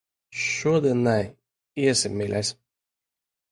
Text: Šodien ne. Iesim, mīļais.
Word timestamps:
Šodien 0.43 1.03
ne. 1.09 1.13
Iesim, 1.85 2.19
mīļais. 2.23 2.53